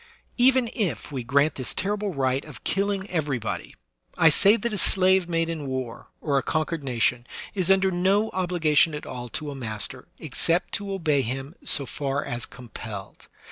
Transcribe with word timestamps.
Even 0.39 0.67
if 0.73 1.11
we 1.11 1.23
grant 1.23 1.53
this 1.53 1.75
terrible 1.75 2.11
right 2.11 2.43
of 2.43 2.63
killing 2.63 3.07
every 3.11 3.37
body, 3.37 3.75
I 4.17 4.29
say 4.29 4.55
that 4.57 4.73
a 4.73 4.77
slave 4.79 5.29
made 5.29 5.47
in 5.47 5.67
war, 5.67 6.07
or 6.21 6.39
a 6.39 6.41
conquered 6.41 6.83
nation, 6.83 7.27
is 7.53 7.69
under 7.69 7.91
no 7.91 8.31
obligation 8.31 8.95
at 8.95 9.05
all 9.05 9.29
to 9.29 9.51
a 9.51 9.55
master, 9.55 10.07
except 10.17 10.73
to 10.73 10.91
obey 10.91 11.21
him 11.21 11.53
so 11.63 11.85
far 11.85 12.25
as 12.25 12.47
compelled. 12.47 13.27